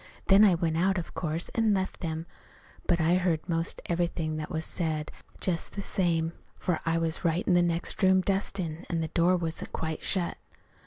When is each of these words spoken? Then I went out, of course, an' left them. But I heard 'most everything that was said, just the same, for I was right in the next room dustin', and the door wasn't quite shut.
Then 0.29 0.43
I 0.43 0.55
went 0.55 0.77
out, 0.77 0.97
of 0.97 1.13
course, 1.13 1.49
an' 1.49 1.75
left 1.75 1.99
them. 1.99 2.25
But 2.87 2.99
I 2.99 3.13
heard 3.17 3.47
'most 3.47 3.83
everything 3.85 4.37
that 4.37 4.49
was 4.49 4.65
said, 4.65 5.11
just 5.39 5.73
the 5.73 5.81
same, 5.83 6.33
for 6.57 6.79
I 6.87 6.97
was 6.97 7.23
right 7.23 7.45
in 7.47 7.53
the 7.53 7.61
next 7.61 8.01
room 8.01 8.21
dustin', 8.21 8.83
and 8.89 9.03
the 9.03 9.09
door 9.09 9.37
wasn't 9.37 9.73
quite 9.73 10.01
shut. 10.01 10.37